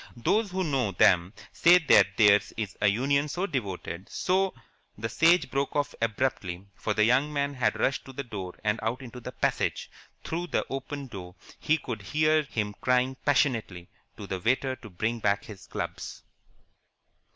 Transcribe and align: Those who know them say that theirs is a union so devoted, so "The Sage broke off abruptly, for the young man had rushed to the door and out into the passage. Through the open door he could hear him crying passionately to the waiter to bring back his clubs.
Those 0.17 0.49
who 0.49 0.63
know 0.63 0.93
them 0.93 1.31
say 1.51 1.77
that 1.77 2.17
theirs 2.17 2.53
is 2.57 2.75
a 2.81 2.87
union 2.87 3.27
so 3.27 3.45
devoted, 3.45 4.09
so 4.09 4.55
"The 4.97 5.09
Sage 5.09 5.51
broke 5.51 5.75
off 5.75 5.93
abruptly, 6.01 6.65
for 6.73 6.95
the 6.95 7.03
young 7.05 7.31
man 7.31 7.53
had 7.53 7.79
rushed 7.79 8.05
to 8.05 8.13
the 8.13 8.23
door 8.23 8.55
and 8.63 8.79
out 8.81 9.03
into 9.03 9.19
the 9.19 9.31
passage. 9.31 9.91
Through 10.23 10.47
the 10.47 10.65
open 10.71 11.05
door 11.05 11.35
he 11.59 11.77
could 11.77 12.01
hear 12.01 12.41
him 12.41 12.73
crying 12.81 13.15
passionately 13.25 13.89
to 14.17 14.25
the 14.25 14.39
waiter 14.39 14.75
to 14.77 14.89
bring 14.89 15.19
back 15.19 15.45
his 15.45 15.67
clubs. 15.67 16.23